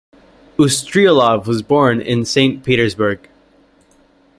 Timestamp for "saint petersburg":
2.25-3.29